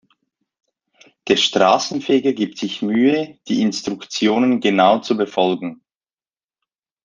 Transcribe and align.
Der 1.27 1.37
Straßenfeger 1.37 2.33
gibt 2.33 2.57
sich 2.57 2.81
Mühe, 2.81 3.37
die 3.47 3.61
Instruktionen 3.61 4.59
genau 4.59 4.97
zu 4.97 5.15
befolgen. 5.15 5.83